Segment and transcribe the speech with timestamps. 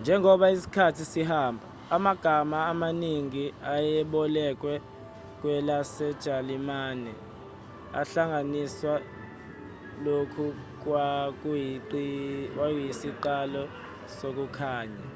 [0.00, 1.64] njengoba isikhathi sihamba
[1.96, 4.74] amagama amaningi ayebolekwe
[5.38, 7.12] kwelasejalimane
[8.00, 8.94] ahlanganiswa
[10.04, 10.46] lokhu
[10.82, 13.62] kwakuyisiqalo
[14.16, 15.06] sokukhanya